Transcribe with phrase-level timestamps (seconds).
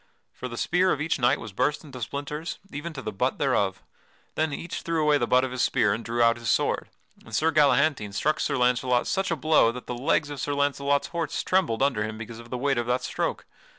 [0.33, 3.83] For the spear of each knight was burst into splinters, even to the butt thereof.
[4.33, 6.89] Then each threw away the butt of his spear and drew out his sword,
[7.23, 11.09] and Sir Galahantine struck Sir Launcelot such a blow that the legs of Sir Launcelot's
[11.09, 13.45] horse trembled under him because of the weight of that stroke.